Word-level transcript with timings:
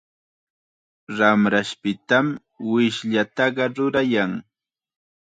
Ramrashpitam 1.17 2.27
wishllataqa 2.71 3.65
rurayan. 3.75 4.31